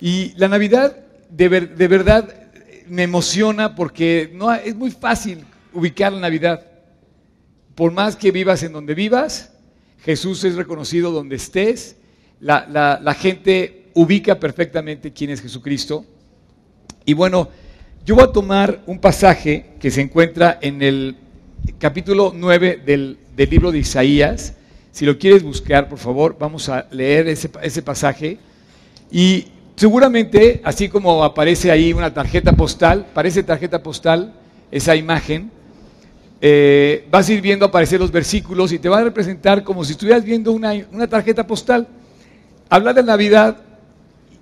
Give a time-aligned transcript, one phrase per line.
[0.00, 0.96] Y la Navidad
[1.30, 2.28] de, de verdad
[2.86, 6.64] me emociona porque no, es muy fácil ubicar la Navidad.
[7.74, 9.52] Por más que vivas en donde vivas,
[10.00, 11.96] Jesús es reconocido donde estés.
[12.40, 12.66] La,
[13.02, 16.04] la gente ubica perfectamente quién es Jesucristo.
[17.04, 17.48] Y bueno,
[18.04, 21.16] yo voy a tomar un pasaje que se encuentra en el
[21.78, 24.54] capítulo 9 del, libro de Isaías.
[24.92, 28.38] Si lo quieres buscar, por favor, vamos a leer ese, ese pasaje.
[29.10, 34.34] Y seguramente, así como aparece ahí una tarjeta postal, parece tarjeta postal
[34.72, 35.52] esa imagen,
[36.40, 39.92] eh, vas a ir viendo aparecer los versículos y te va a representar como si
[39.92, 41.86] estuvieras viendo una, una tarjeta postal.
[42.68, 43.56] Hablar de Navidad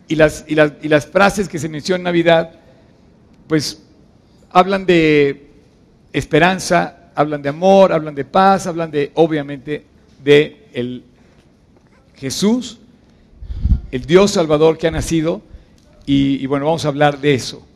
[0.09, 2.53] y las, y, las, y las frases que se mencionan en Navidad,
[3.47, 3.83] pues
[4.51, 5.51] hablan de
[6.15, 9.85] esperanza, hablan de amor, hablan de paz, hablan de, obviamente,
[10.25, 11.05] de el
[12.15, 12.79] Jesús,
[13.91, 15.43] el Dios Salvador que ha nacido,
[16.09, 17.67] y, bueno, vamos a hablar de eso.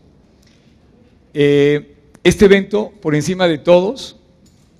[1.34, 4.16] Eh, este evento, por encima de todos,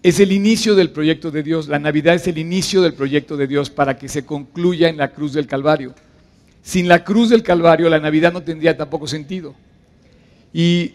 [0.02, 1.66] es el inicio del proyecto de Dios.
[1.66, 5.12] La Navidad es el inicio del proyecto de Dios para que se concluya en la
[5.12, 5.94] cruz del Calvario.
[6.62, 9.54] Sin la cruz del Calvario, la Navidad no tendría tampoco sentido.
[10.52, 10.92] Y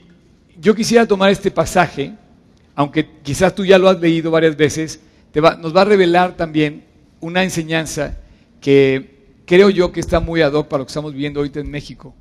[0.61, 2.13] yo quisiera tomar este pasaje
[2.75, 4.99] aunque quizás tú ya lo has leído varias veces,
[5.59, 6.83] nos va a revelar también
[7.21, 8.17] una enseñanza
[8.61, 9.14] que
[9.45, 12.13] creo yo que está muy ad hoc para lo que estamos viviendo ahorita en México.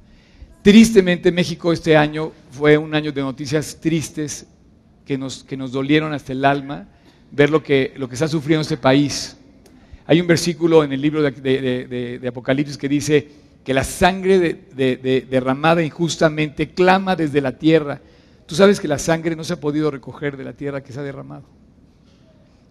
[0.62, 4.46] Tristemente México este año fue un año de noticias tristes
[5.04, 6.88] que nos, que nos dolieron hasta el alma
[7.30, 9.36] ver lo que, lo que está sufriendo este país.
[10.06, 11.30] Hay un versículo en el libro de,
[12.20, 13.28] de Apocalipsis que dice
[13.64, 14.66] que la sangre
[15.30, 18.00] derramada injustamente clama desde la tierra
[18.46, 21.00] Tú sabes que la sangre no se ha podido recoger de la tierra que se
[21.00, 21.44] ha derramado.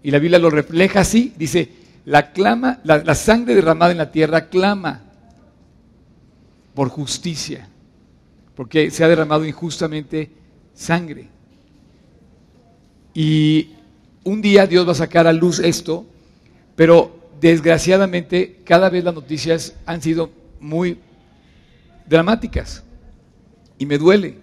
[0.04, 1.70] Y la Biblia lo refleja así, dice,
[2.06, 5.02] la, clama, la, sangre derramada en la tierra clama
[6.74, 7.68] por justicia,
[8.56, 10.30] porque se ha derramado injustamente
[10.74, 11.30] sangre.
[13.14, 13.70] Y
[14.24, 16.06] un día Dios va a sacar a luz esto,
[16.76, 20.98] pero desgraciadamente cada vez las noticias han sido muy
[22.08, 22.84] dramáticas
[23.78, 24.38] y me duele.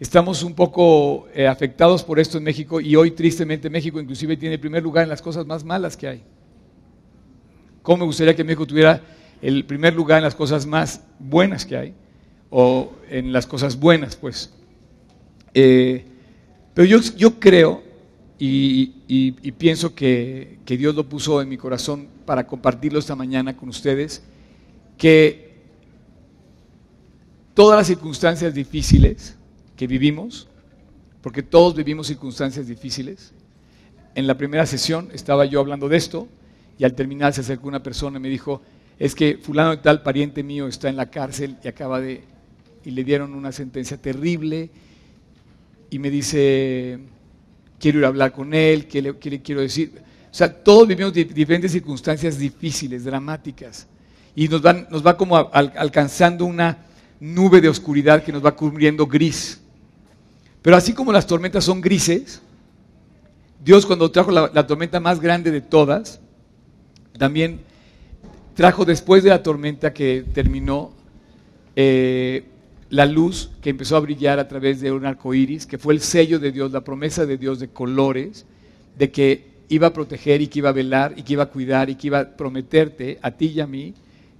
[0.00, 4.58] Estamos un poco eh, afectados por esto en México y hoy tristemente México inclusive tiene
[4.58, 6.22] primer lugar en las cosas más malas que hay.
[7.90, 9.02] ¿Cómo me gustaría que México tuviera
[9.42, 11.94] el primer lugar en las cosas más buenas que hay?
[12.48, 14.54] O en las cosas buenas, pues.
[15.54, 16.04] Eh,
[16.72, 17.82] pero yo, yo creo
[18.38, 23.68] y, pienso que, que Dios lo puso en mi corazón para compartirlo esta mañana con
[23.68, 24.22] ustedes,
[24.96, 25.50] que
[27.54, 29.36] todas las circunstancias difíciles,
[29.76, 30.46] que vivimos,
[31.22, 33.32] porque todos vivimos circunstancias difíciles.
[34.14, 36.28] En la primera sesión estaba yo hablando de esto
[36.80, 38.62] y al terminar se acercó una persona y me dijo,
[38.98, 42.24] es que fulano de tal pariente mío está en la cárcel y acaba de,
[42.86, 44.70] y le dieron una sentencia terrible
[45.90, 46.98] y me dice,
[47.78, 49.92] quiero ir a hablar con él, ¿qué le, quiero decir?
[50.32, 53.86] O sea, todos vivimos diferentes circunstancias difíciles, dramáticas
[54.34, 56.78] y nos, va como alcanzando una
[57.20, 59.60] nube de oscuridad que nos va cubriendo gris.
[60.62, 62.40] Pero así como las tormentas son grises,
[63.62, 66.20] Dios cuando trajo la, tormenta más grande de todas,
[67.20, 67.60] también
[68.54, 70.90] trajo después de la tormenta que terminó
[71.76, 72.44] eh,
[72.88, 76.00] la luz que empezó a brillar a través de un arco iris, que fue el
[76.00, 78.46] sello de Dios, la promesa de Dios de colores,
[78.96, 81.90] de que iba a proteger y que iba a velar y que iba a cuidar
[81.90, 83.92] y que iba a prometerte a ti y a mí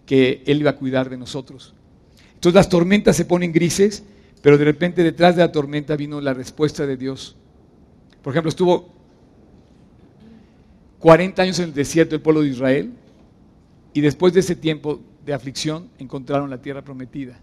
[0.07, 1.75] que Él iba a cuidar de nosotros.
[2.33, 4.03] Entonces las tormentas se ponen grises
[4.41, 7.37] pero de repente detrás de la tormenta vino la respuesta de Dios.
[8.23, 9.00] Por ejemplo, estuvo
[11.01, 12.93] 40 años en el desierto el pueblo de Israel
[13.95, 17.41] y después de ese tiempo de aflicción encontraron la tierra prometida.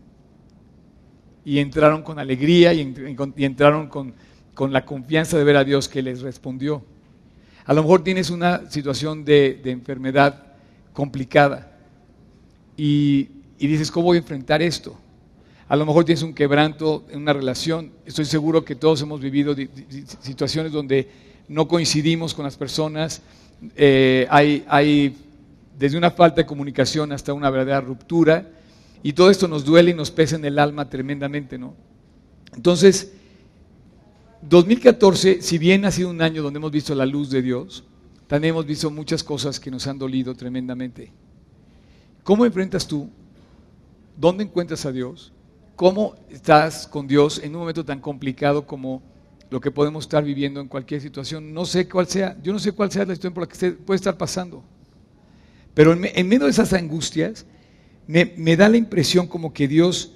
[1.44, 2.82] Y entraron con alegría y,
[3.38, 4.14] entraron con,
[4.72, 6.84] la confianza de ver a Dios que les respondió.
[7.66, 10.54] A lo mejor tienes una situación de, enfermedad
[10.94, 11.78] complicada
[12.76, 14.98] y, y dices, ¿cómo voy a enfrentar esto?
[15.68, 17.92] A lo mejor tienes un quebranto en una relación.
[18.06, 19.56] Estoy seguro que todos hemos vivido
[20.22, 21.10] situaciones donde
[21.48, 23.22] no coincidimos con las personas.
[23.76, 25.16] Eh, hay, hay
[25.78, 28.50] desde una falta de comunicación hasta una verdadera ruptura.
[29.04, 31.76] Y todo esto nos duele y nos pesa en el alma tremendamente, ¿no?
[32.56, 33.14] Entonces,
[34.42, 37.84] 2014, si bien ha sido un año donde hemos visto la luz de Dios,
[38.28, 41.12] también hemos visto muchas cosas que nos han dolido tremendamente.
[42.24, 43.10] ¿Cómo enfrentas tú?
[44.18, 45.32] ¿Dónde encuentras a Dios?
[45.76, 49.02] ¿Cómo estás con Dios en un momento tan complicado como
[49.50, 51.54] lo que podemos estar viviendo en cualquier situación?
[51.54, 53.78] No sé cuál sea, yo no sé cuál sea la situación por la que usted
[53.78, 54.64] puede estar pasando.
[55.74, 57.46] Pero en, medio de esas angustias,
[58.08, 60.14] me, me da la impresión como que Dios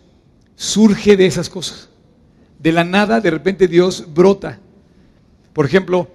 [0.56, 1.90] surge de esas cosas.
[2.60, 4.60] De la nada, de repente Dios brota.
[5.54, 6.10] Por ejemplo,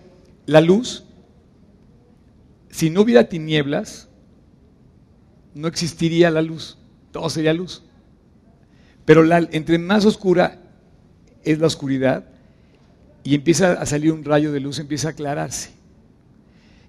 [0.46, 1.04] la luz,
[2.70, 4.08] si no hubiera tinieblas,
[5.54, 6.76] no existiría la luz,
[7.12, 7.82] todo sería luz.
[9.04, 10.60] Pero la, entre más oscura
[11.42, 12.28] es la oscuridad
[13.26, 15.70] y empieza a salir un rayo de luz, empieza a aclararse.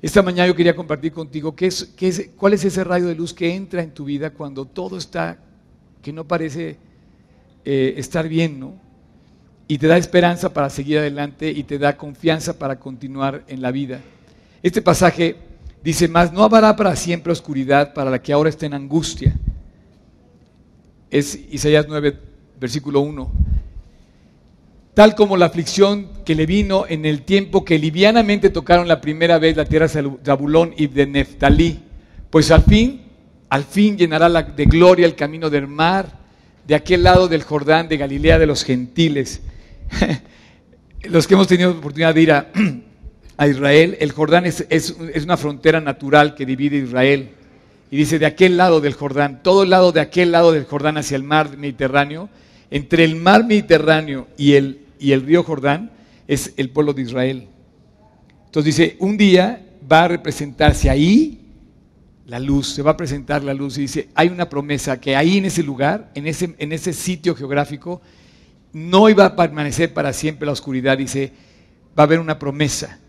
[0.04, 3.16] Esta mañana yo quería compartir contigo qué es, qué es, cuál es ese rayo de
[3.16, 5.40] luz que entra en tu vida cuando todo está,
[6.04, 6.78] que no parece
[7.66, 8.76] eh, estar bien, ¿no?
[9.68, 13.72] Y te da esperanza para seguir adelante y te da confianza para continuar en la
[13.72, 14.00] vida.
[14.62, 15.38] Este pasaje
[15.84, 19.36] dice más, no habrá para siempre oscuridad para la que ahora está en angustia.
[21.10, 22.16] Es Isaías 9,
[22.60, 23.57] versículo 1
[24.98, 29.38] tal como la aflicción que le vino en el tiempo que livianamente tocaron la primera
[29.38, 31.82] vez la tierra de Zabulón y de Neftalí,
[32.32, 33.04] pues al fin,
[33.48, 36.18] al fin llenará de gloria el camino del mar,
[36.66, 39.42] de aquel lado del Jordán, de Galilea de los gentiles.
[41.04, 42.48] los que hemos tenido oportunidad de ir a,
[43.48, 47.30] Israel, el Jordán es, es, una frontera natural que divide Israel.
[47.92, 50.98] Y dice, de aquel lado del Jordán, todo el lado de aquel lado del Jordán
[50.98, 52.30] hacia el mar Mediterráneo,
[52.72, 55.92] entre el mar Mediterráneo y el y el río Jordán
[56.28, 57.48] es el pueblo de Israel.
[58.46, 61.48] Entonces dice, un día va a representarse ahí
[62.26, 65.38] la luz, se va a presentar la luz y dice, hay una promesa que ahí
[65.38, 68.02] en ese lugar, en ese, en ese sitio geográfico,
[68.74, 71.32] no iba a permanecer para siempre la oscuridad, dice,
[71.98, 73.00] va a haber una promesa.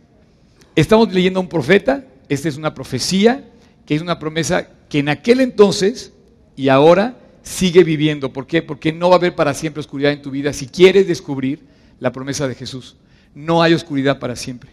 [0.77, 3.51] Estamos leyendo a un profeta, esta es una profecía,
[3.85, 6.13] que es una promesa que en aquel entonces
[6.55, 8.33] y ahora sigue viviendo.
[8.33, 8.63] ¿Por qué?
[8.63, 11.65] Porque no va a haber para siempre oscuridad en tu vida si quieres descubrir
[12.01, 12.97] la promesa de Jesús.
[13.35, 14.71] No hay oscuridad para siempre.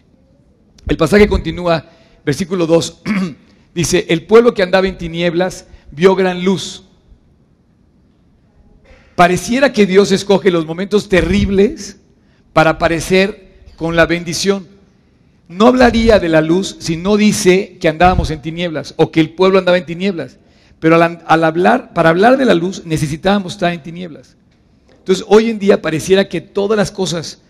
[0.88, 1.90] El pasaje continúa,
[2.24, 3.02] versículo 2,
[3.74, 6.84] dice, el pueblo que andaba en tinieblas vio gran luz.
[9.14, 11.98] Pareciera que Dios escoge los momentos terribles
[12.52, 14.68] para aparecer con la bendición.
[15.48, 19.30] No hablaría de la luz si no dice que andábamos en tinieblas o que el
[19.30, 20.38] pueblo andaba en tinieblas.
[20.80, 24.36] Pero al, hablar, para hablar de la luz necesitábamos estar en tinieblas.
[25.06, 27.40] Entonces, hoy en día pareciera que todas las cosas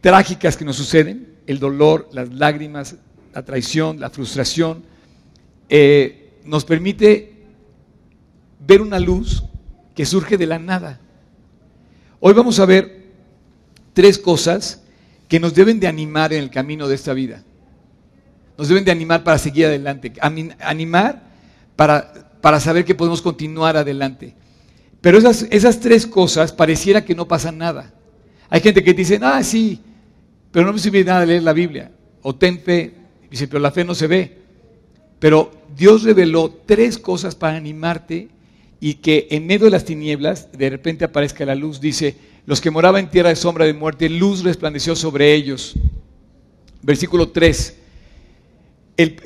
[0.00, 2.96] trágicas que nos suceden, el dolor, las lágrimas,
[3.34, 4.82] la traición, la frustración,
[5.68, 7.34] eh, nos permite
[8.66, 9.44] ver una luz
[9.94, 11.00] que surge de la nada.
[12.18, 13.10] Hoy vamos a ver
[13.92, 14.80] tres cosas
[15.28, 17.44] que nos deben de animar en el camino de esta vida.
[18.56, 20.14] Nos deben de animar para seguir adelante,
[20.60, 21.24] animar
[21.76, 24.34] para, para saber que podemos continuar adelante.
[25.04, 27.92] Pero esas, esas tres cosas pareciera que no pasa nada.
[28.48, 29.78] Hay gente que dice, ah, sí,
[30.50, 31.92] pero no me sirve nada leer la Biblia.
[32.22, 32.94] O ten fe.
[33.30, 34.38] Dice, pero la fe no se ve.
[35.18, 38.28] Pero Dios reveló tres cosas para animarte
[38.80, 41.82] y que en medio de las tinieblas de repente aparezca la luz.
[41.82, 42.16] Dice,
[42.46, 45.74] los que moraban en tierra de sombra de muerte, luz resplandeció sobre ellos.
[46.80, 47.76] Versículo 3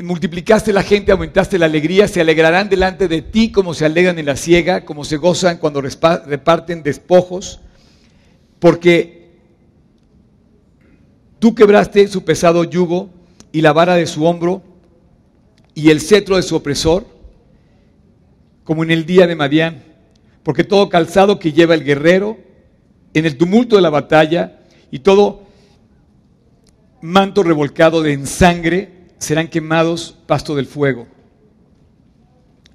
[0.03, 4.26] multiplicaste la gente, aumentaste la alegría, se alegrarán delante de ti como se alegran en
[4.26, 7.61] la ciega, como se gozan cuando reparten despojos,
[8.59, 9.31] porque
[11.38, 13.11] tú quebraste su pesado yugo
[13.53, 14.62] y la vara de su hombro
[15.75, 17.06] y el cetro de su opresor,
[18.64, 19.85] como en el día de Madián,
[20.43, 22.38] porque todo calzado que lleva el guerrero
[23.12, 25.42] en el tumulto de la batalla y todo
[27.00, 31.06] manto revolcado de sangre, serán quemados pasto del fuego.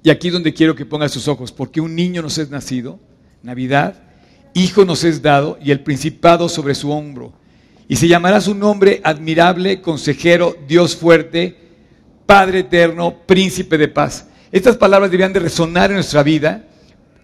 [0.02, 3.00] Y aquí es donde quiero que ponga sus ojos, porque un niño nos es nacido,
[3.42, 4.02] Navidad,
[4.52, 7.32] hijo nos es dado y el principado sobre su hombro.
[7.88, 11.56] Y se llamará su nombre admirable, consejero, Dios fuerte,
[12.26, 14.28] Padre eterno, príncipe de paz.
[14.52, 16.64] Estas palabras debían de resonar en nuestra vida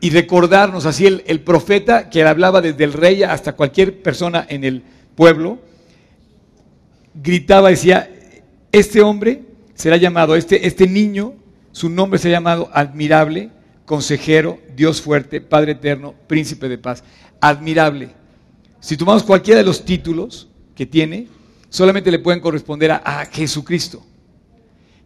[0.00, 4.64] y recordarnos así el, el profeta que hablaba desde el rey hasta cualquier persona en
[4.64, 4.82] el
[5.14, 5.58] pueblo,
[7.14, 8.10] gritaba, decía,
[8.72, 9.42] este hombre
[9.74, 11.34] será llamado, este, este niño,
[11.72, 13.50] su nombre será llamado admirable,
[13.84, 17.02] consejero, Dios fuerte, Padre eterno, príncipe de paz.
[17.40, 18.10] Admirable.
[18.78, 21.26] Si tomamos cualquiera de los títulos que tiene,
[21.68, 24.04] solamente le pueden corresponder a, Jesucristo.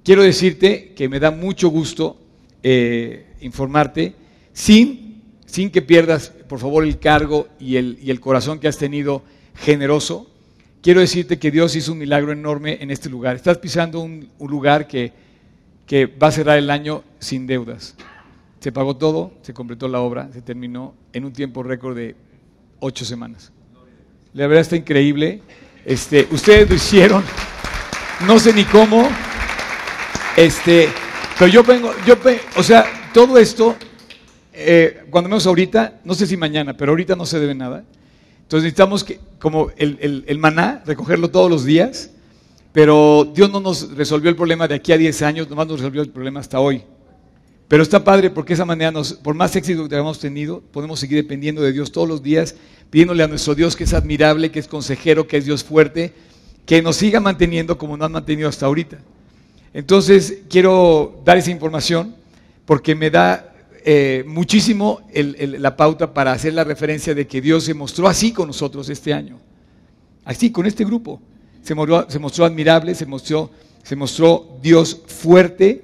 [0.02, 2.20] Quiero decirte que me da mucho gusto
[2.62, 4.14] eh, informarte,
[4.52, 8.76] sin, sin que pierdas, por favor, el cargo y el, y el corazón que has
[8.76, 9.22] tenido
[9.54, 10.30] generoso,
[10.84, 13.36] quiero decirte que Dios hizo un milagro enorme en este lugar.
[13.36, 15.12] Estás pisando un, lugar que,
[15.86, 17.96] que va a cerrar el año sin deudas.
[18.60, 22.14] Se pagó todo, se completó la obra, se terminó en un tiempo récord de
[22.80, 23.50] ocho semanas.
[24.34, 25.40] La verdad está increíble.
[25.86, 27.24] Este, ustedes lo hicieron,
[28.26, 29.08] no sé ni cómo.
[30.36, 30.88] Este,
[31.38, 32.16] pero yo vengo, yo,
[32.56, 33.74] o sea, todo esto
[34.52, 37.84] eh, cuando menos ahorita, no sé si mañana, pero ahorita no se debe nada.
[38.44, 42.10] Entonces necesitamos que, como el, el maná, recogerlo todos los días,
[42.74, 46.02] pero Dios no nos resolvió el problema de aquí a 10 años, nomás nos resolvió
[46.02, 46.82] el problema hasta hoy.
[47.68, 51.18] Pero está padre porque esa manera, nos, por más éxito que hayamos tenido, podemos seguir
[51.18, 52.56] dependiendo de Dios todos los días,
[52.90, 56.12] pidiéndole a nuestro Dios que es admirable, que es consejero, que es Dios fuerte,
[56.66, 58.98] que nos siga manteniendo como nos han mantenido hasta ahorita.
[59.72, 62.16] Entonces, quiero dar esa información
[62.66, 63.53] porque me da
[63.86, 68.46] eh, muchísimo la pauta para hacer la referencia de que Dios se mostró así con
[68.46, 69.38] nosotros este año,
[70.24, 71.20] así con este grupo.
[71.62, 73.50] Se mostró, se mostró admirable, se mostró,
[74.62, 75.82] Dios fuerte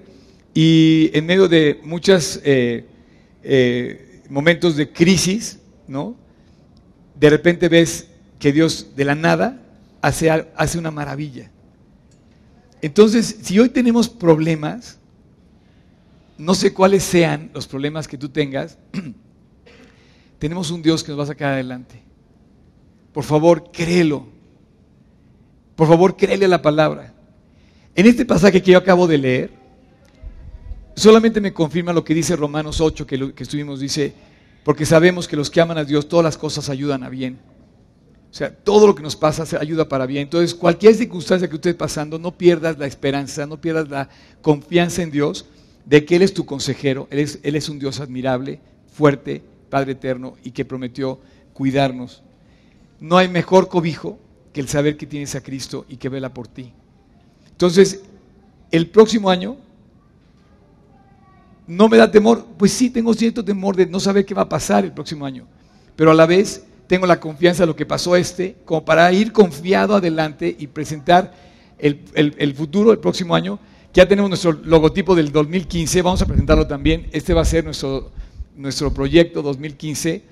[0.54, 2.86] y en medio de muchos eh,
[3.42, 6.16] eh, momentos de crisis, ¿no?
[7.20, 8.06] de repente ves
[8.38, 9.60] que Dios de la nada
[10.00, 11.50] hace una maravilla.
[12.80, 14.99] Entonces, si hoy tenemos problemas,
[16.40, 18.78] no sé cuáles sean los problemas que tú tengas,
[20.38, 22.02] tenemos un Dios que nos va a sacar adelante.
[23.12, 24.26] Por favor, créelo.
[25.76, 27.12] Por favor, créele la palabra.
[27.94, 29.50] En este pasaje que yo acabo de leer,
[30.96, 34.14] solamente me confirma lo que dice Romanos 8, que, que estuvimos, dice,
[34.64, 37.38] porque sabemos que los que aman a Dios, todas las cosas ayudan a bien.
[38.30, 40.22] O sea, todo lo que nos pasa se ayuda para bien.
[40.22, 44.08] Entonces, cualquier circunstancia que estés pasando, no pierdas la esperanza, no pierdas la
[44.40, 45.44] confianza en Dios
[45.84, 48.60] de que Él es tu consejero, Él es, Él es un Dios admirable,
[48.92, 51.20] fuerte, Padre eterno y que prometió
[51.52, 52.22] cuidarnos.
[52.98, 54.18] No hay mejor cobijo
[54.52, 56.72] que el saber que tienes a Cristo y que vela por ti.
[57.50, 58.02] Entonces,
[58.70, 59.56] el próximo año
[61.66, 64.48] no me da temor, pues sí tengo cierto temor de no saber qué va a
[64.48, 65.46] pasar el próximo año,
[65.94, 69.30] pero a la vez tengo la confianza de lo que pasó este, como para ir
[69.30, 71.32] confiado adelante y presentar
[71.78, 73.60] el, futuro, el próximo año.
[73.92, 77.08] Ya tenemos nuestro logotipo del 2015, vamos a presentarlo también.
[77.10, 78.12] Este va a ser nuestro,
[78.54, 80.22] nuestro proyecto 2015.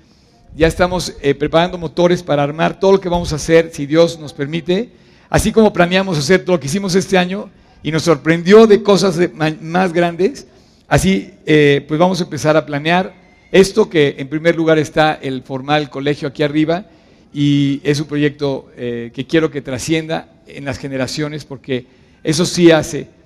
[0.55, 4.17] Ya estamos eh, preparando motores para armar todo lo que vamos a hacer, si Dios
[4.17, 4.91] nos permite.
[5.29, 7.49] Así como planeamos hacer todo lo que hicimos este año
[7.83, 9.19] y nos sorprendió de cosas
[9.61, 10.47] más grandes,
[10.87, 13.13] así eh, pues vamos a empezar a planear
[13.51, 16.85] esto que en primer lugar está el formal colegio aquí arriba
[17.33, 21.85] y es un proyecto eh, que quiero que trascienda en las generaciones porque
[22.23, 23.18] eso sí hace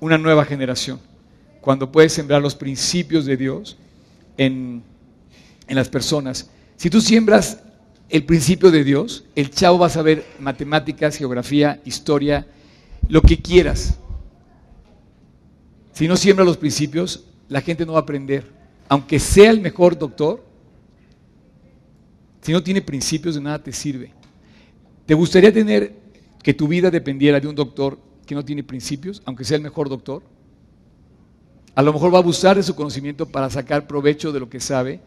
[0.00, 1.00] una nueva generación.
[1.60, 3.76] Cuando puedes sembrar los principios de Dios
[4.36, 4.82] en,
[5.66, 6.50] en las personas.
[6.76, 7.60] Si tú siembras
[8.08, 12.46] el principio de Dios, el chavo va a saber matemáticas, geografía, historia,
[13.08, 13.98] lo que quieras.
[15.92, 19.98] Si no siembra los principios, la gente no va a aprender aunque sea el mejor
[19.98, 20.42] doctor,
[22.40, 24.12] si no tiene principios de nada te sirve.
[25.04, 25.92] ¿Te gustaría tener
[26.42, 29.88] que tu vida dependiera de un doctor que no tiene principios, aunque sea el mejor
[29.88, 30.22] doctor?
[31.74, 34.60] A lo mejor va a abusar de su conocimiento para sacar provecho de lo que
[34.60, 35.00] sabe.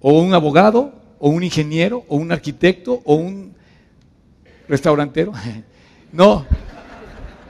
[0.00, 3.54] O un abogado, o un ingeniero, o un arquitecto, o un
[4.68, 5.32] restaurantero.
[6.12, 6.44] No.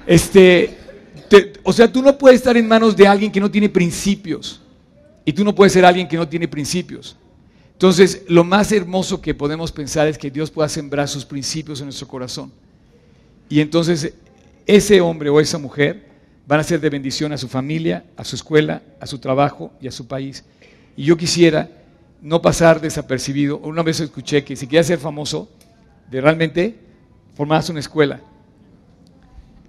[0.06, 0.78] Este,
[1.64, 4.60] o sea, tú no puedes estar en manos de alguien que no tiene principios.
[5.24, 7.16] Y tú no puedes ser alguien que no tiene principios.
[7.72, 11.86] Entonces, lo más hermoso que podemos pensar es que Dios pueda sembrar sus principios en
[11.86, 12.52] nuestro corazón.
[13.48, 14.14] Y entonces,
[14.66, 16.06] ese hombre o esa mujer
[16.46, 19.88] van a ser de bendición a su familia, a su escuela, a su trabajo y
[19.88, 20.44] a su país.
[20.96, 21.70] Y yo quisiera
[22.20, 23.58] no pasar desapercibido.
[23.58, 25.48] Una vez escuché que si quieres ser famoso,
[26.10, 26.76] de realmente
[27.34, 28.20] formarse una escuela.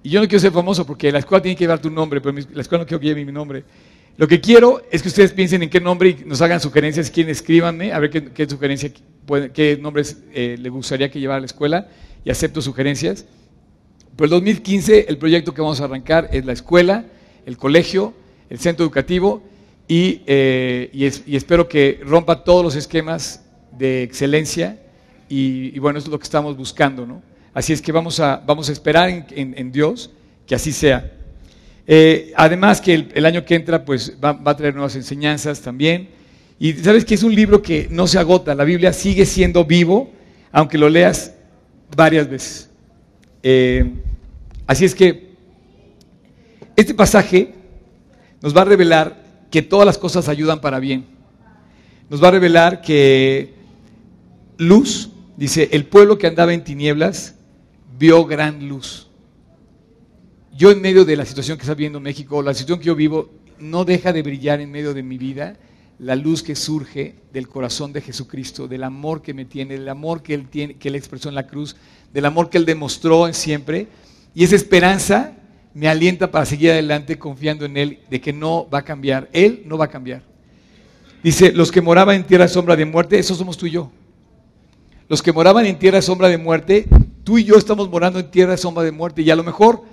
[0.03, 2.37] Y yo no quiero ser famoso porque la escuela tiene que llevar tu nombre, pero
[2.53, 3.63] la escuela no quiero que lleve mi nombre.
[4.17, 7.29] Lo que quiero es que ustedes piensen en qué nombre y nos hagan sugerencias, quién
[7.29, 8.91] escríbanme, a ver qué, sugerencia,
[9.53, 11.87] qué nombres eh, le gustaría que llevara a la escuela
[12.23, 13.25] y acepto sugerencias.
[14.15, 17.05] Pero el 2015 el proyecto que vamos a arrancar es la escuela,
[17.45, 18.13] el colegio,
[18.49, 19.43] el centro educativo
[19.87, 24.79] y, eh, espero que rompa todos los esquemas de excelencia
[25.29, 27.05] y, bueno, eso es lo que estamos buscando.
[27.05, 27.21] ¿no?
[27.53, 30.11] Así es que vamos a, vamos a esperar en Dios
[30.45, 31.11] que así sea.
[31.85, 36.09] Eh, además que el, año que entra pues va, a traer nuevas enseñanzas también.
[36.59, 40.11] Y sabes que es un libro que no se agota, la Biblia sigue siendo vivo,
[40.51, 41.33] aunque lo leas
[41.95, 42.69] varias veces.
[43.43, 43.93] Eh,
[44.65, 45.33] así es que
[46.75, 47.53] este pasaje
[48.41, 49.21] nos va a revelar
[49.51, 51.05] que todas las cosas ayudan para bien.
[52.09, 53.53] Nos va a revelar que
[54.57, 57.35] luz, dice, el pueblo que andaba en tinieblas
[57.99, 59.07] vio gran luz
[60.55, 63.31] yo en medio de la situación que está viviendo México, la situación que yo vivo,
[63.59, 65.57] no deja de brillar en medio de mi vida
[65.99, 70.21] la luz que surge del corazón de Jesucristo, del amor que me tiene, del amor
[70.21, 71.75] que Él, tiene, que él expresó en la cruz,
[72.13, 73.87] del amor que Él demostró siempre.
[74.35, 75.33] Y esa esperanza
[75.73, 79.29] me alienta para seguir adelante confiando en Él, de que no va a cambiar.
[79.33, 80.23] Él no va a cambiar.
[81.23, 83.91] Dice, los que moraban en tierra sombra de muerte, esos somos tú y yo.
[85.07, 86.85] Los que moraban en tierra sombra de muerte,
[87.23, 89.21] tú y yo estamos morando en tierra sombra de muerte.
[89.21, 89.83] Y a lo mejor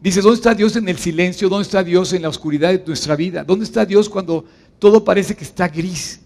[0.00, 1.48] dices, ¿dónde está Dios en el silencio?
[1.48, 3.44] ¿Dónde está Dios en la oscuridad de nuestra vida?
[3.44, 4.44] ¿Dónde está Dios cuando
[4.80, 6.20] todo parece que está gris?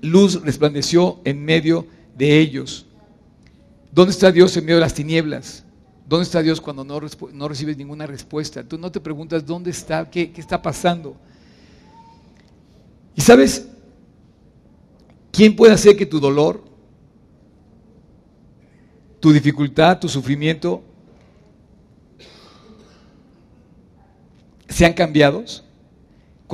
[0.00, 1.86] Luz resplandeció en medio
[2.16, 2.86] de ellos.
[3.90, 5.64] ¿Dónde está Dios en medio de las tinieblas?
[6.06, 7.00] ¿Dónde está Dios cuando no,
[7.32, 8.62] no recibes ninguna respuesta?
[8.62, 11.16] Tú no te preguntas dónde está, qué, qué está pasando.
[13.16, 13.66] Y sabes,
[15.32, 16.62] ¿quién puede hacer que tu dolor,
[19.20, 20.82] tu dificultad, tu sufrimiento
[24.68, 25.64] sean cambiados?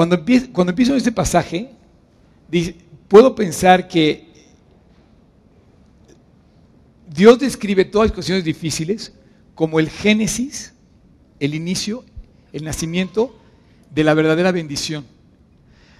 [0.01, 1.73] Cuando empiezo, cuando empiezo este pasaje,
[3.07, 4.31] puedo pensar que
[7.07, 9.13] Dios describe todas las cuestiones difíciles
[9.55, 10.73] como el génesis,
[11.39, 12.03] el inicio,
[12.55, 13.39] el nacimiento
[13.95, 15.05] de la verdadera bendición.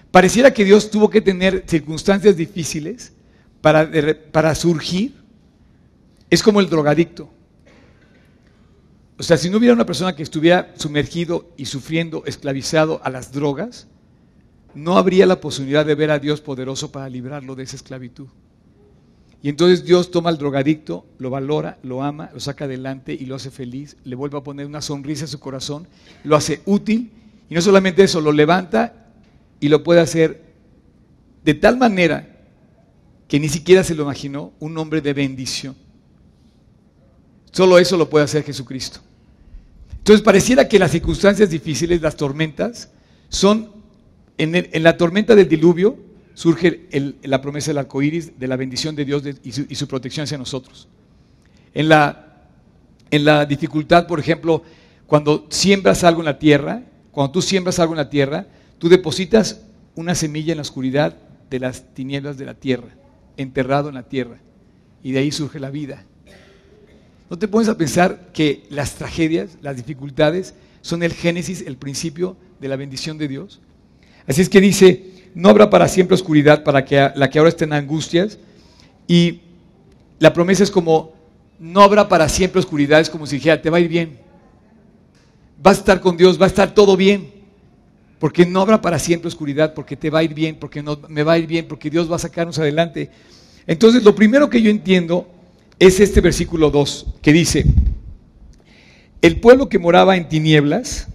[0.09, 3.13] Pareciera que Dios tuvo que tener circunstancias difíciles
[3.61, 3.87] para,
[4.31, 5.13] para surgir.
[6.31, 7.31] Es como el drogadicto.
[9.21, 13.31] O sea, si no hubiera una persona que estuviera sumergido y sufriendo, esclavizado a las
[13.31, 13.85] drogas,
[14.73, 18.29] no habría la posibilidad de ver a Dios poderoso para librarlo de esa esclavitud.
[19.43, 23.35] Y entonces Dios toma al drogadicto, lo valora, lo ama, lo saca adelante y lo
[23.35, 25.87] hace feliz, le vuelve a poner una sonrisa en su corazón,
[26.23, 27.11] lo hace útil
[27.47, 29.05] y no solamente eso, lo levanta
[29.59, 30.41] y lo puede hacer
[31.45, 32.39] de tal manera
[33.27, 35.75] que ni siquiera se lo imaginó un hombre de bendición.
[37.51, 39.01] Solo eso lo puede hacer Jesucristo.
[40.11, 42.91] Entonces pareciera que las circunstancias difíciles, las tormentas,
[43.29, 43.71] son
[44.37, 45.97] en, la tormenta del diluvio
[46.33, 46.89] surge
[47.23, 50.89] la promesa del arco iris, de la bendición de Dios y, su, protección hacia nosotros.
[51.73, 52.43] En la,
[53.09, 54.63] en la dificultad, por ejemplo,
[55.07, 58.47] cuando siembras algo en la tierra, cuando tú siembras algo en la tierra,
[58.81, 59.61] Tú depositas
[59.93, 61.15] una semilla en la oscuridad
[61.51, 62.87] de las tinieblas de la tierra,
[63.37, 64.39] enterrado en la tierra,
[65.03, 66.03] y de ahí surge la vida.
[67.31, 72.35] ¿No te pones a pensar que las tragedias, las dificultades, son el génesis, el principio
[72.59, 73.61] de la bendición de Dios?
[74.27, 77.63] Así es que dice, no habrá para siempre oscuridad para que, la que ahora está
[77.63, 78.37] en angustias,
[79.07, 79.39] y
[80.19, 81.13] la promesa es como,
[81.57, 84.19] no habrá para siempre oscuridad, es como si dijera, te va a ir bien,
[85.63, 87.31] vas a estar con Dios, va a estar todo bien
[88.19, 91.23] porque no habrá para siempre oscuridad, porque te va a ir bien, porque no, me
[91.23, 93.09] va a ir bien, porque Dios va a sacarnos adelante.
[93.65, 95.27] Entonces, lo primero que yo entiendo
[95.81, 97.65] es este versículo 2, que dice,
[99.21, 101.07] el pueblo que moraba en tinieblas,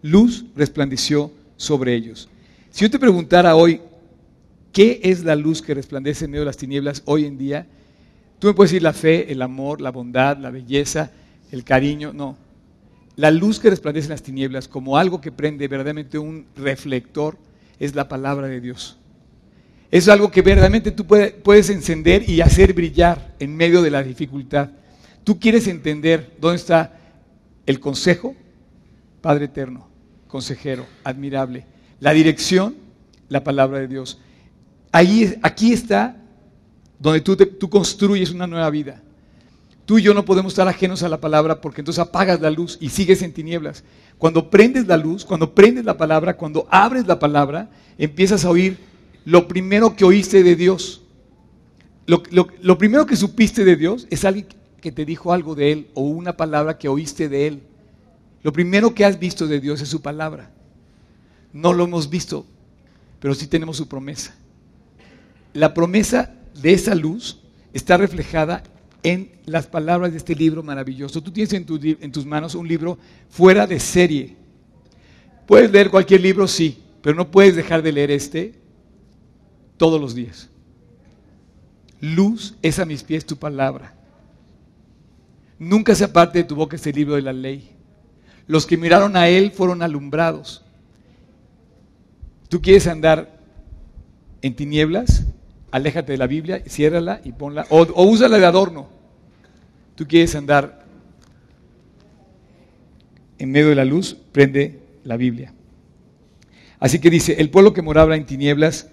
[0.00, 2.28] luz resplandeció sobre ellos.
[2.70, 3.82] Si yo te preguntara hoy,
[4.72, 7.66] ¿qué es la luz que resplandece en medio de las tinieblas hoy en día?
[8.38, 11.10] Tú me puedes decir la fe, el amor, la bondad, la belleza,
[11.50, 12.36] el cariño, no
[13.16, 17.36] la luz que resplandece en las tinieblas como algo que prende verdaderamente un reflector
[17.78, 18.98] es la palabra de Dios.
[19.92, 24.70] Es algo que verdaderamente tú puedes encender y hacer brillar en medio de la dificultad.
[25.22, 26.98] Tú quieres entender dónde está
[27.66, 28.34] el consejo,
[29.20, 29.86] Padre eterno,
[30.28, 31.66] consejero, admirable.
[32.00, 32.74] La dirección,
[33.28, 34.18] la palabra de Dios.
[34.90, 36.16] Aquí está
[36.98, 39.02] donde tú, tú construyes una nueva vida.
[39.84, 42.78] Tú y yo no podemos estar ajenos a la palabra porque entonces apagas la luz
[42.80, 43.84] y sigues en tinieblas.
[44.16, 48.78] Cuando prendes la luz, cuando prendes la palabra, cuando abres la palabra, empiezas a oír
[49.24, 51.02] lo primero que oíste de Dios.
[52.06, 54.46] Lo, primero que supiste de Dios es alguien
[54.80, 57.62] que te dijo algo de Él o una palabra que oíste de Él.
[58.42, 60.50] Lo primero que has visto de Dios es su palabra.
[61.52, 62.44] No lo hemos visto,
[63.20, 64.34] pero sí tenemos su promesa.
[65.54, 67.40] La promesa de esa luz
[67.72, 68.64] está reflejada
[69.04, 71.22] en las palabras de este libro maravilloso.
[71.22, 74.36] Tú tienes en, tus manos un libro fuera de serie.
[75.46, 78.61] Puedes leer cualquier libro, sí, pero no puedes dejar de leer este
[79.82, 80.48] todos los días.
[82.00, 83.92] Luz es a mis pies tu palabra.
[85.58, 87.68] Nunca se aparte de tu boca este libro de la ley.
[88.46, 90.62] Los que miraron a él fueron alumbrados.
[92.48, 93.40] ¿Tú quieres andar
[94.40, 95.24] en tinieblas?
[95.72, 98.88] aléjate de la Biblia, ciérrala y ponla, o, úsala de adorno.
[99.96, 100.84] Tú quieres andar
[103.36, 105.52] en medio de la luz, prende la Biblia.
[106.78, 108.91] Así que dice, el pueblo que moraba en tinieblas,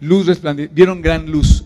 [0.00, 1.64] luz resplandeció, vieron gran luz.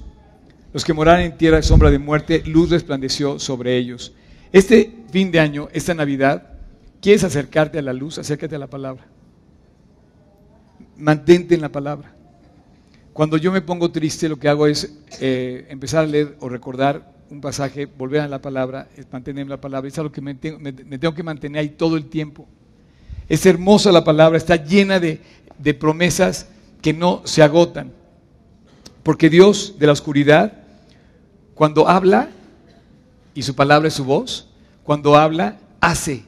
[0.72, 4.12] Los que moraban en tierra sombra de muerte, luz resplandeció sobre ellos.
[4.52, 6.54] Este fin de año, esta Navidad,
[7.00, 8.18] ¿quieres acercarte a la luz?
[8.18, 9.06] Acércate a la palabra.
[10.96, 12.14] Mantente en la palabra.
[13.12, 17.12] Cuando yo me pongo triste, lo que hago es eh, empezar a leer o recordar
[17.28, 19.88] un pasaje, volver a la palabra, mantener la palabra.
[19.88, 22.46] Es algo que me tengo, que mantener ahí todo el tiempo.
[23.28, 26.48] Es hermosa la palabra, está llena de promesas
[26.80, 27.92] que no se agotan.
[29.02, 30.52] Porque Dios de la oscuridad,
[31.54, 32.30] cuando habla,
[33.34, 34.48] y su palabra es su voz,
[34.84, 36.24] cuando habla, hace.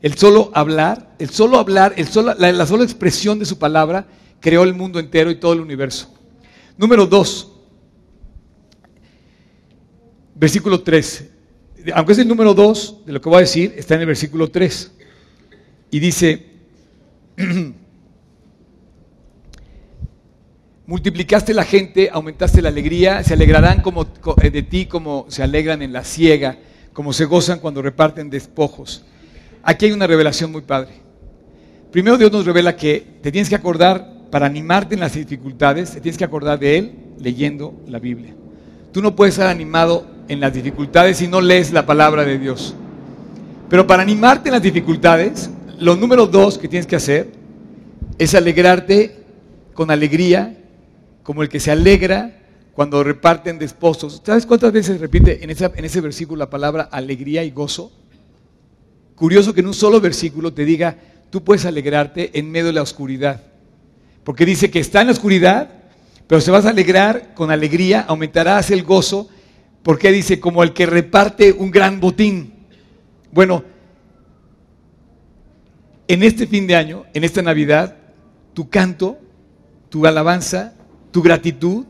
[0.00, 4.06] El solo hablar, el solo hablar, el solo, la, la sola expresión de su palabra
[4.40, 6.14] creó el mundo entero y todo el universo.
[6.76, 7.52] Número dos,
[10.38, 11.24] versículo 3.
[11.94, 14.48] Aunque es el número 2 de lo que voy a decir, está en el versículo
[14.48, 14.92] 3.
[15.90, 16.46] Y dice,
[20.88, 24.06] multiplicaste la gente, aumentaste la alegría, se alegrarán como,
[24.40, 26.56] eh, de ti como se alegran en la siega,
[26.94, 29.04] como se gozan cuando reparten despojos.
[29.62, 30.92] Aquí hay una revelación muy padre.
[31.92, 36.00] Primero Dios nos revela que te tienes que acordar, para animarte en las dificultades, te
[36.00, 38.34] tienes que acordar de Él leyendo la Biblia.
[38.90, 42.74] Tú no puedes estar animado en las dificultades si no lees la palabra de Dios.
[43.68, 47.30] Pero para animarte en las dificultades, lo número dos que tienes que hacer
[48.16, 49.16] es alegrarte
[49.74, 50.57] con alegría,
[51.28, 52.40] como el que se alegra
[52.72, 54.22] cuando reparten desposos.
[54.24, 57.92] ¿Sabes cuántas veces repite en, en ese versículo la palabra alegría y gozo?
[59.14, 60.96] Curioso que en un solo versículo te diga,
[61.28, 63.42] tú puedes alegrarte en medio de la oscuridad.
[64.24, 65.68] Porque dice que está en la oscuridad,
[66.26, 69.28] pero se vas a alegrar con alegría, aumentarás el gozo
[69.82, 72.54] ¿Por qué dice como el que reparte un gran botín?
[73.30, 73.64] Bueno,
[76.06, 77.96] en este fin de año, en esta Navidad,
[78.54, 79.18] tu canto,
[79.90, 80.77] tu alabanza,
[81.10, 81.84] tu gratitud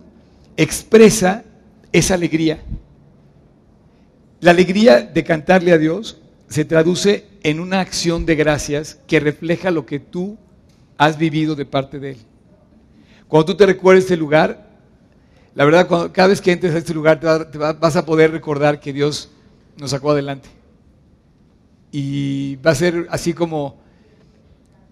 [0.57, 1.45] expresa
[1.93, 2.63] esa alegría.
[4.41, 9.71] La alegría de cantarle a Dios se traduce en una acción de gracias que refleja
[9.71, 10.39] lo que tú
[10.97, 12.17] has vivido de parte de Él.
[13.27, 14.69] Cuando tú te recuerdes este lugar,
[15.55, 18.93] la verdad, cada vez que entres a este lugar te, vas a poder recordar que
[18.93, 19.31] Dios
[19.77, 20.49] nos sacó adelante.
[21.91, 23.77] Y va a ser así como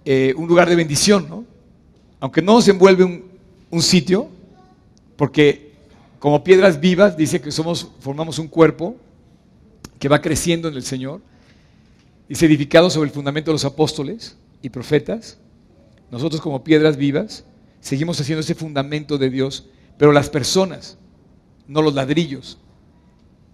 [0.05, 1.45] eh, un lugar de bendición, ¿no?
[2.21, 3.36] Aunque no se envuelve un,
[3.77, 4.29] un sitio,
[5.17, 5.73] porque
[6.19, 8.97] como piedras vivas dice que somos, formamos un cuerpo
[9.99, 11.21] que va creciendo en el Señor,
[12.29, 15.39] y edificado sobre el fundamento de los apóstoles y profetas.
[16.11, 17.45] Nosotros como piedras vivas
[17.81, 19.67] seguimos haciendo ese fundamento de Dios
[19.99, 20.99] pero las personas,
[21.67, 22.59] no los ladrillos.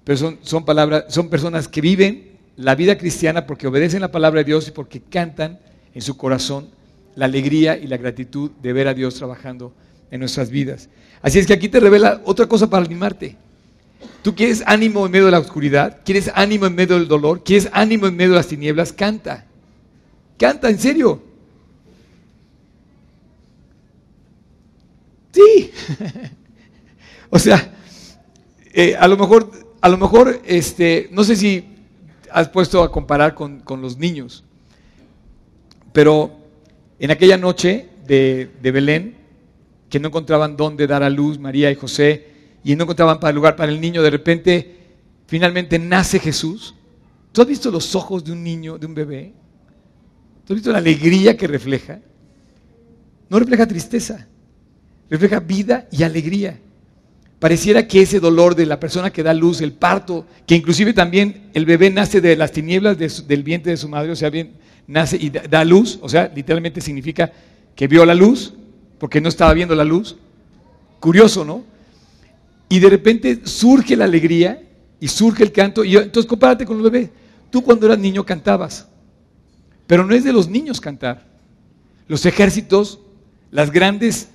[0.05, 4.41] Pero son, son, palabras, son personas que viven la vida cristiana porque obedecen la palabra
[4.41, 5.61] de Dios y porque cantan
[5.95, 6.69] en su corazón
[7.15, 9.73] la alegría y la gratitud de ver a Dios trabajando
[10.13, 10.89] en nuestras vidas.
[11.21, 13.37] Así es que aquí te revela otra cosa para animarte.
[14.23, 17.69] Tú quieres ánimo en medio de la oscuridad, quieres ánimo en medio del dolor, quieres
[17.73, 19.47] ánimo en medio de las tinieblas, canta.
[20.39, 21.21] Canta, en serio.
[25.33, 25.73] Sí.
[27.31, 27.73] o sea,
[28.73, 31.65] eh, a lo mejor, a lo mejor, este, no sé si
[32.31, 34.45] has puesto a comparar con, los niños,
[35.93, 36.33] pero
[36.99, 39.17] en aquella noche de, Belén,
[39.93, 42.27] que no encontraban dónde dar a luz María y José,
[42.65, 44.77] y no encontraban para lugar para el niño, de repente,
[45.27, 46.75] finalmente nace Jesús.
[47.31, 49.33] ¿Tú has visto los ojos de un niño, de un bebé?
[50.45, 52.01] ¿Tú has visto la alegría que refleja?
[53.29, 54.27] No refleja tristeza
[55.13, 56.59] refleja vida y alegría.
[57.39, 61.51] Pareciera que ese dolor de la persona que da luz, el parto, que inclusive también
[61.53, 64.55] el bebé nace de las tinieblas del vientre de su madre, o sea, bien,
[64.87, 67.31] nace y da, luz, o sea, literalmente significa
[67.77, 68.55] que vio la luz,
[69.03, 70.15] porque no estaba viendo la luz.
[71.01, 71.65] Curioso, ¿no?
[72.69, 74.63] Y de repente surge la alegría
[75.01, 75.83] y surge el canto.
[75.83, 77.11] Y entonces compárate con el bebé.
[77.51, 78.87] Tú cuando eras niño cantabas,
[79.89, 81.27] pero no es de los niños cantar.
[82.07, 83.01] Los ejércitos,
[83.51, 84.29] las grandes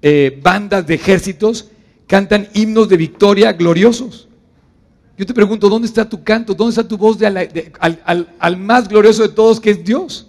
[0.00, 1.68] eh, bandas de ejércitos
[2.06, 4.28] cantan himnos de victoria gloriosos.
[5.16, 6.54] Yo te pregunto, ¿dónde está tu canto?
[6.54, 10.27] ¿Dónde está tu voz al, más glorioso de todos, que es Dios?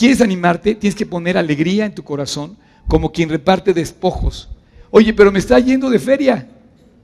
[0.00, 0.74] ¿Quieres animarte?
[0.74, 2.56] Tienes que poner alegría en tu corazón,
[2.88, 4.48] como quien reparte despojos.
[4.90, 6.48] Oye, pero me está yendo de feria.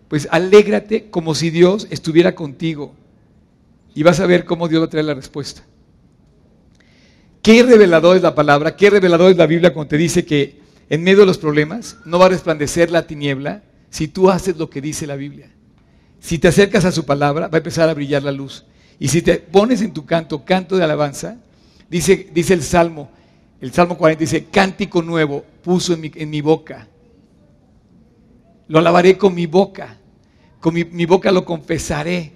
[0.09, 2.95] Pues alégrate como si Dios estuviera contigo.
[3.95, 5.63] Y vas a ver cómo Dios va a traer la respuesta.
[7.43, 11.03] Qué revelador es la palabra, qué revelador es la Biblia cuando te dice que en
[11.03, 14.81] medio de los problemas, no va a resplandecer la tiniebla si tú haces lo que
[14.81, 15.51] dice la Biblia.
[16.19, 18.65] Si te acercas a su palabra, va a empezar a brillar la luz.
[18.99, 21.37] Y si te pones en tu canto, canto de alabanza,
[21.89, 23.11] dice, dice el Salmo,
[23.61, 26.89] el Salmo 40 dice, cántico nuevo puso en mi, en mi boca.
[28.69, 29.99] Lo alabaré con mi boca,
[30.61, 32.33] con mi, mi boca lo confesaré.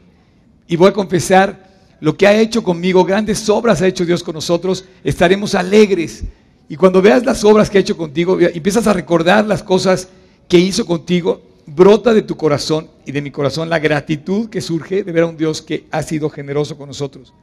[0.66, 1.68] Y voy a confesar
[2.00, 6.24] lo que ha hecho conmigo, grandes obras ha hecho Dios con nosotros, estaremos alegres
[6.70, 10.08] y cuando veas las obras que ha hecho contigo, empiezas a recordar las cosas
[10.48, 15.02] que hizo contigo, brota de tu corazón y de mi corazón la gratitud que surge
[15.02, 17.34] de ver a un Dios que ha sido generoso con nosotros.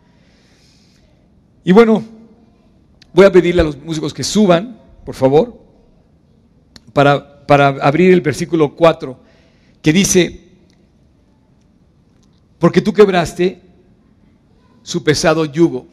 [1.68, 2.02] Y bueno,
[3.12, 5.58] voy a pedirle a los músicos que suban por favor,
[6.92, 9.18] para, para abrir el versículo 4,
[9.82, 10.50] que dice,
[12.58, 13.62] porque tú quebraste
[14.82, 15.88] su pesado yugo.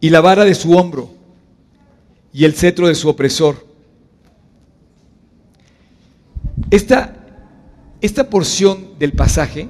[0.00, 1.10] Y la vara de su hombro
[2.32, 3.64] y el cetro de su opresor.
[6.70, 7.19] Esta,
[8.00, 9.68] esta porción del pasaje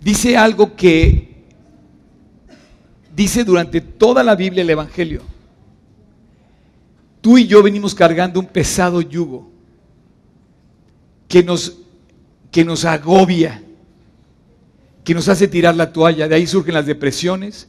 [0.00, 1.44] dice algo que
[3.14, 5.22] dice durante toda la Biblia el Evangelio.
[7.20, 9.50] Tú y yo venimos cargando un pesado yugo
[11.26, 11.78] que nos,
[12.50, 13.62] que nos agobia,
[15.02, 16.28] que nos hace tirar la toalla.
[16.28, 17.66] De ahí surgen las depresiones,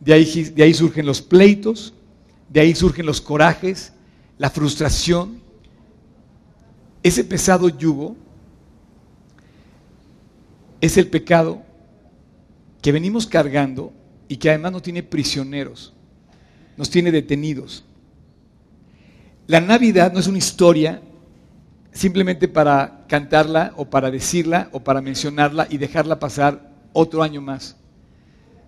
[0.00, 1.92] de ahí, de ahí surgen los pleitos,
[2.48, 3.92] de ahí surgen los corajes,
[4.38, 5.39] la frustración.
[7.02, 8.16] Ese pesado yugo
[10.80, 11.62] es el pecado
[12.82, 13.92] que venimos cargando
[14.28, 15.92] y que además no tiene prisioneros,
[16.76, 17.84] nos tiene detenidos.
[19.46, 21.02] La Navidad no es una historia
[21.92, 27.76] simplemente para cantarla o para decirla o para mencionarla y dejarla pasar otro año más.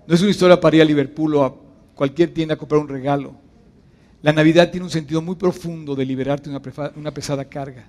[0.07, 1.55] No es una historia para ir a Liverpool o a
[1.95, 3.35] cualquier tienda a comprar un regalo.
[4.23, 6.61] La Navidad tiene un sentido muy profundo de liberarte de
[6.97, 7.89] una pesada carga,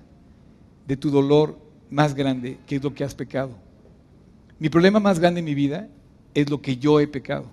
[0.86, 1.58] de tu dolor
[1.90, 3.56] más grande, que es lo que has pecado.
[4.58, 5.88] Mi problema más grande en mi vida
[6.34, 7.46] es lo que yo he pecado.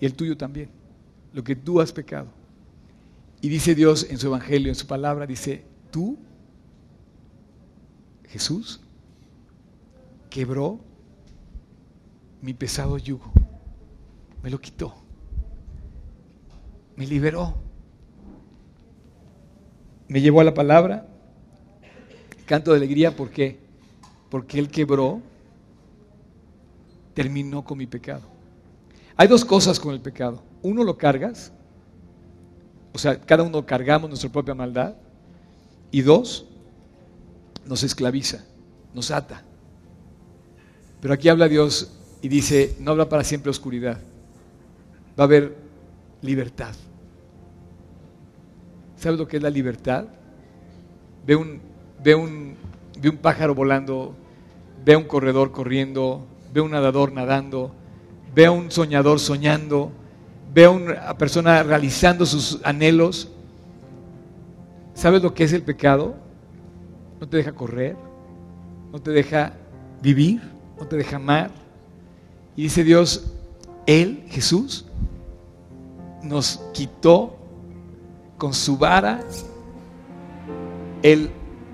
[0.00, 0.68] Y el tuyo también.
[1.32, 2.28] Lo que tú has pecado.
[3.40, 6.18] Y dice Dios en su Evangelio, en su palabra, dice, tú,
[8.28, 8.80] Jesús,
[10.30, 10.80] quebró
[12.42, 13.32] mi pesado yugo.
[14.42, 14.94] Me lo quitó.
[16.96, 17.56] Me liberó.
[20.08, 21.07] Me llevó a la palabra.
[22.48, 23.58] Canto de alegría, ¿por qué?
[24.30, 25.20] Porque Él quebró
[27.12, 28.22] terminó con mi pecado.
[29.16, 30.40] Hay dos cosas con el pecado.
[30.62, 31.52] Uno lo cargas,
[32.94, 34.94] o sea, cada uno cargamos nuestra propia maldad.
[35.90, 36.46] Y dos,
[37.66, 38.44] nos esclaviza,
[38.94, 39.42] nos ata.
[41.00, 44.00] Pero aquí habla Dios y dice, no habrá para siempre oscuridad,
[45.18, 45.54] va a haber
[46.22, 46.74] libertad.
[48.96, 50.06] ¿Sabes lo que es la libertad?
[51.26, 51.67] Ve un,
[52.02, 52.56] ve un,
[53.00, 54.14] ve un pájaro volando,
[54.84, 57.72] ve un corredor corriendo, ve un nadador nadando,
[58.34, 59.92] ve a un soñador soñando,
[60.54, 63.30] ve a una persona realizando sus anhelos.
[64.94, 66.16] ¿Sabes lo que es el pecado?
[67.20, 67.96] No te deja correr,
[68.92, 69.52] no te deja
[70.02, 70.40] vivir,
[70.78, 71.50] no te deja amar.
[72.56, 73.32] Y dice Dios,
[73.86, 74.86] Él, Jesús,
[76.22, 77.36] nos quitó
[78.36, 79.20] con su vara
[81.02, 81.30] el,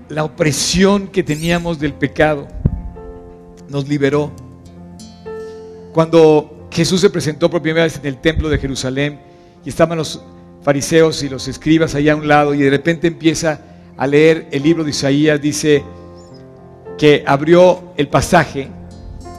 [0.09, 2.47] la opresión que teníamos del pecado.
[3.69, 4.31] Nos liberó.
[5.93, 9.19] Cuando Jesús se presentó por primera vez en el templo de Jerusalén
[9.63, 10.21] y estaban los
[10.61, 13.61] fariseos y los escribas allá a un lado y de repente empieza
[13.97, 15.83] a leer el libro de Isaías, dice
[16.97, 18.69] que abrió el pasaje,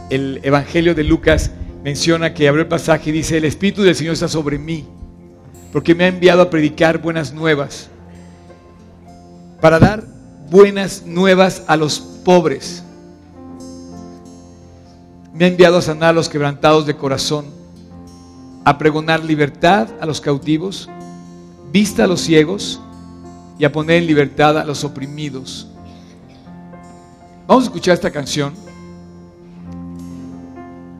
[0.08, 1.50] el Evangelio de Lucas
[1.82, 4.86] menciona que abrió el pasaje y dice, el Espíritu del Señor está sobre mí,
[5.72, 7.90] porque me ha enviado a predicar buenas nuevas,
[9.60, 10.15] para dar
[10.50, 12.82] buenas nuevas a los pobres
[15.36, 17.44] me ha enviado a sanar a los quebrantados de corazón,
[18.64, 20.88] a pregonar libertad a los cautivos,
[21.70, 22.80] vista a los ciegos
[23.58, 25.68] y a poner en libertad a los oprimidos.
[27.46, 28.54] Vamos a escuchar esta canción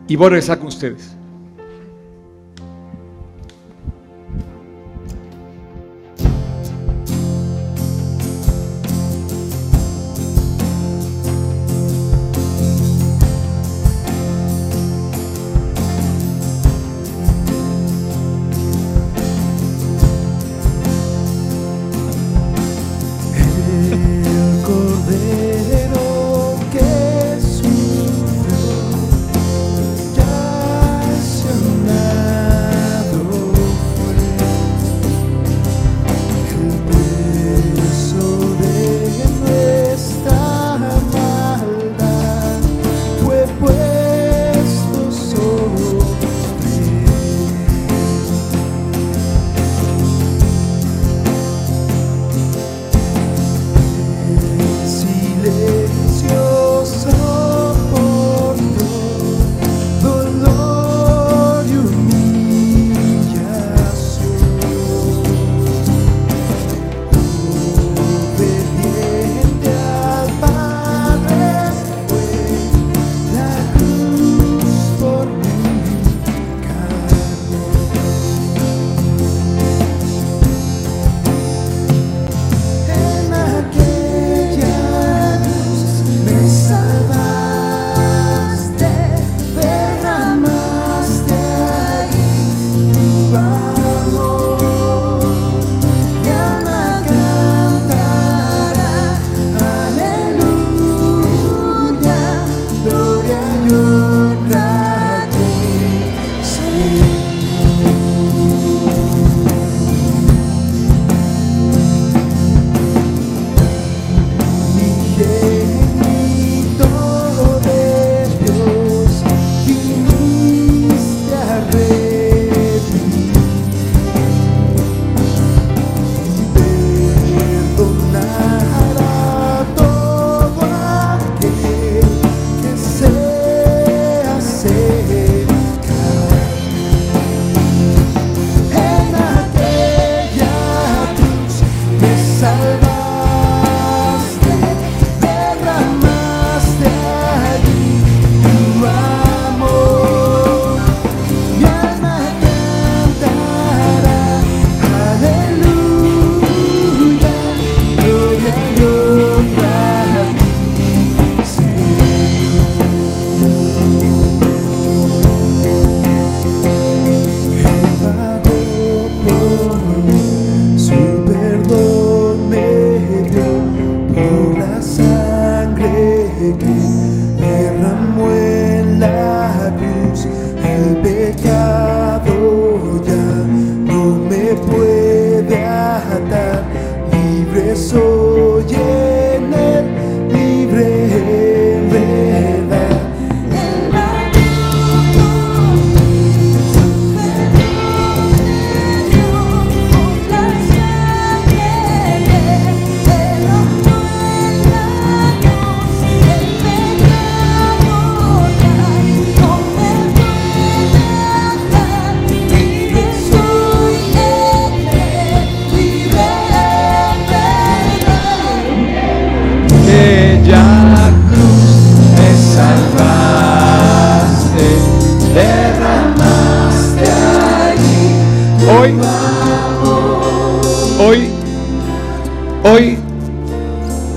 [0.07, 1.16] y voy a regresar con ustedes.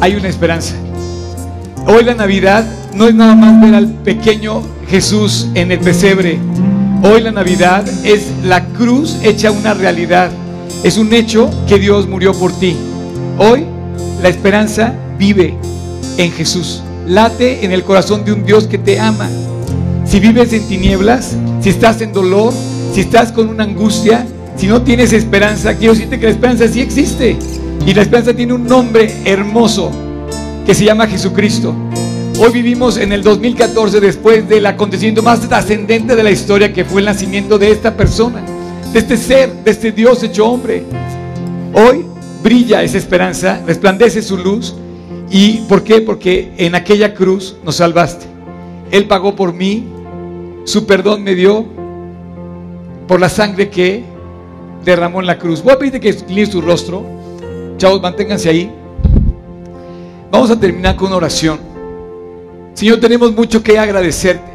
[0.10, 0.74] Hay una esperanza.
[1.86, 6.40] Hoy la Navidad no es nada más ver al pequeño Jesús en el pesebre.
[7.04, 10.32] Hoy la Navidad es la cruz hecha una realidad.
[10.84, 12.76] Es un hecho que Dios murió por ti.
[13.38, 13.66] Hoy
[14.24, 15.56] la esperanza vive
[16.18, 16.82] en Jesús.
[17.06, 19.30] Late en el corazón de un Dios que te ama.
[20.06, 22.52] Si vives en tinieblas, si estás en dolor,
[22.94, 24.26] si estás con una angustia,
[24.58, 27.38] si no tienes esperanza, quiero decirte que la esperanza sí existe.
[27.86, 29.92] Y la esperanza tiene un nombre hermoso
[30.66, 31.74] que se llama Jesucristo.
[32.40, 37.02] Hoy vivimos en el 2014 después del acontecimiento más trascendente de la historia que fue
[37.02, 38.42] el nacimiento de esta persona,
[38.94, 40.84] de este ser, de este Dios hecho hombre.
[41.74, 42.06] Hoy
[42.44, 44.76] brilla esa esperanza, resplandece su luz.
[45.30, 46.02] ¿Y por qué?
[46.02, 48.26] Porque en aquella cruz nos salvaste.
[48.92, 49.86] Él pagó por mí,
[50.64, 51.66] su perdón me dio
[53.08, 54.04] por la sangre que
[54.86, 55.64] derramó en la cruz.
[55.64, 57.19] Voy a pedirte que incline su rostro.
[57.80, 58.70] Chavos, manténganse ahí.
[60.30, 61.58] Vamos a terminar con una oración.
[62.74, 64.52] Señor, tenemos mucho que agradecerte.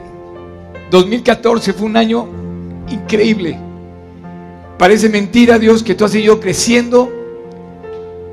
[0.90, 2.28] 2014 fue un año
[2.90, 3.58] increíble.
[4.78, 7.10] Parece mentira, Dios, que tú has ido creciendo,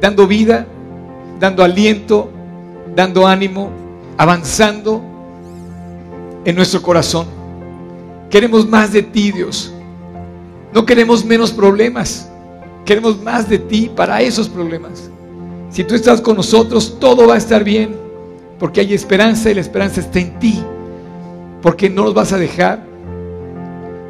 [0.02, 0.68] dando vida,
[1.40, 2.30] dando aliento,
[2.94, 3.70] dando ánimo,
[4.18, 5.02] avanzando
[6.44, 7.28] en nuestro corazón.
[8.30, 9.74] Queremos más de ti, Dios.
[10.74, 12.31] No queremos menos problemas.
[12.86, 15.10] Queremos más de ti para esos problemas.
[15.70, 17.96] Si tú estás con nosotros, todo va a estar bien.
[18.60, 20.62] Porque hay esperanza y la esperanza está en ti.
[21.62, 22.84] Porque no nos vas a dejar.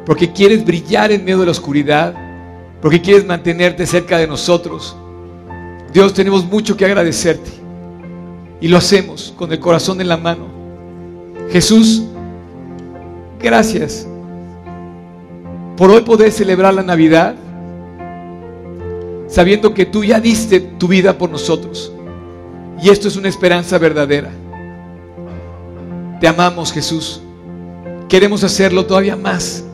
[0.04, 2.14] Porque quieres brillar en medio de la oscuridad.
[2.80, 4.96] Porque quieres mantenerte cerca de nosotros.
[5.92, 7.50] Dios, tenemos mucho que agradecerte.
[8.60, 10.46] Y lo hacemos con el corazón en la mano.
[11.50, 12.04] Jesús,
[13.40, 14.06] gracias
[15.76, 17.34] por hoy poder celebrar la Navidad
[19.32, 21.90] sabiendo que tú ya diste tu vida por nosotros.
[22.82, 24.30] Y esto es una esperanza verdadera.
[26.20, 27.22] Te amamos, Jesús.
[28.10, 29.64] Queremos hacerlo todavía más.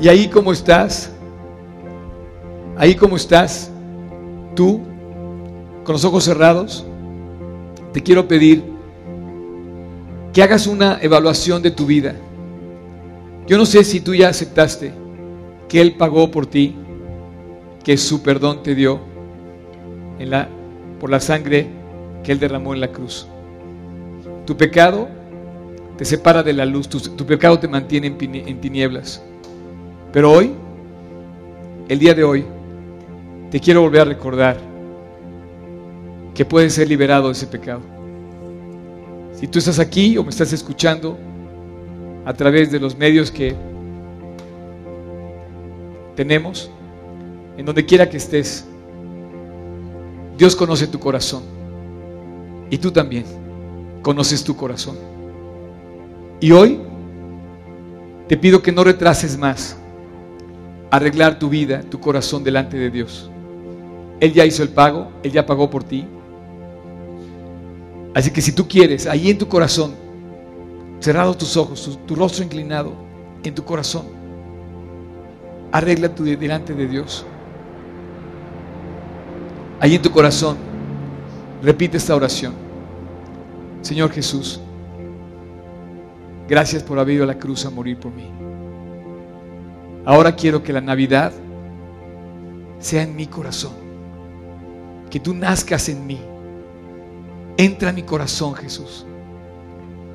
[0.00, 1.10] Y ahí como estás,
[2.76, 3.68] ahí como estás,
[4.54, 4.80] tú,
[5.82, 6.86] con los ojos cerrados,
[7.92, 8.62] te quiero pedir
[10.32, 12.14] que hagas una evaluación de tu vida.
[13.48, 15.05] Yo no sé si tú ya aceptaste
[15.68, 16.74] que Él pagó por ti,
[17.84, 19.00] que su perdón te dio
[21.00, 21.66] por la sangre
[22.24, 23.26] que Él derramó en la cruz.
[24.44, 25.08] Tu pecado
[25.96, 29.22] te separa de la luz, tu, pecado te mantiene en, en tinieblas.
[30.12, 30.52] Pero hoy,
[31.88, 32.44] el día de hoy,
[33.50, 34.56] te quiero volver a recordar
[36.34, 37.80] que puedes ser liberado de ese pecado.
[39.32, 41.18] Si tú estás aquí o me estás escuchando
[42.24, 43.54] a través de los medios que
[46.16, 46.70] tenemos,
[47.56, 48.66] en donde quiera que estés,
[50.36, 51.42] Dios conoce tu corazón.
[52.68, 53.24] Y tú también
[54.02, 54.96] conoces tu corazón.
[56.40, 56.80] Y hoy
[58.28, 59.76] te pido que no retrases más
[60.90, 63.30] arreglar tu vida, tu corazón delante de Dios.
[64.18, 66.06] Él ya hizo el pago, Él ya pagó por ti.
[68.14, 69.94] Así que si tú quieres, ahí en tu corazón,
[71.00, 72.94] cerrado tus ojos, tu, tu rostro inclinado
[73.44, 74.15] en tu corazón,
[75.76, 77.24] arregla tu delante de Dios.
[79.80, 80.56] Ahí en tu corazón,
[81.62, 82.54] repite esta oración.
[83.82, 84.60] Señor Jesús,
[86.48, 88.30] gracias por haber ido a la cruz a morir por mí.
[90.04, 91.32] Ahora quiero que la Navidad
[92.78, 93.72] sea en mi corazón.
[95.10, 96.20] Que tú nazcas en mí.
[97.56, 99.06] Entra en mi corazón, Jesús.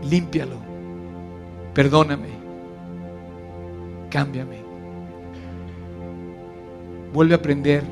[0.04, 0.58] Límpialo.
[1.74, 2.30] Perdóname.
[4.10, 4.61] Cámbiame.
[7.14, 7.84] Vuelve a prender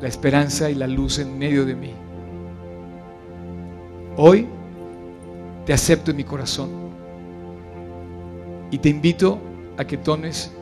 [0.00, 1.92] la esperanza y la luz en medio de mí.
[4.18, 4.46] Hoy
[5.64, 6.70] te acepto en mi corazón
[8.70, 9.38] y te invito
[9.78, 10.52] a que tomes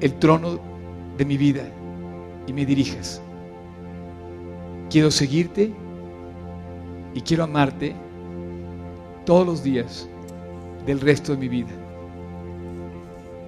[0.00, 0.58] el trono
[1.16, 1.62] de mi vida
[2.46, 3.22] y me dirijas.
[4.90, 5.72] Quiero seguirte
[7.14, 7.94] y quiero amarte
[9.24, 10.08] todos los días
[10.84, 11.72] del resto de mi vida.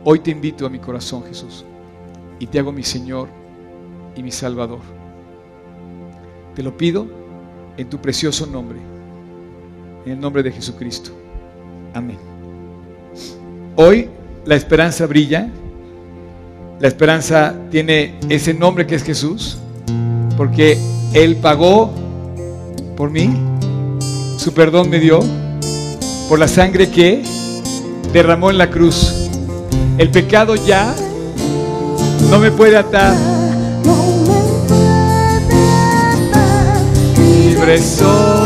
[0.05, 1.67] Hoy te invito a mi corazón, Jesús
[2.39, 3.29] y te hago mi Señor
[4.17, 4.81] y mi Salvador.
[6.55, 7.07] Te lo pido
[7.77, 8.79] en tu precioso nombre,
[10.05, 11.11] en el nombre de Jesucristo.
[11.95, 12.19] Amén.
[13.77, 14.09] Hoy
[14.45, 15.49] la esperanza brilla,
[16.81, 19.59] la esperanza tiene ese nombre que es Jesús,
[20.37, 20.79] porque
[21.13, 21.93] Él pagó
[22.97, 23.31] por mí,
[24.37, 25.21] su perdón me dio,
[26.29, 27.23] por la sangre que
[28.13, 29.29] derramó en la cruz.
[29.99, 30.95] El pecado ya
[32.31, 33.15] no me puede atar.
[37.17, 38.38] Libre soy.